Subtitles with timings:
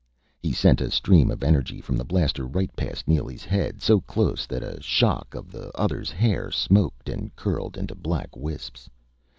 [0.39, 4.47] He sent a stream of energy from the blaster right past Neely's head, so close
[4.47, 8.89] that a shock of the other's hair smoked and curled into black wisps.